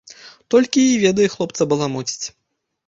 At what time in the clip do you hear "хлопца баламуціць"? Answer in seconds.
1.37-2.27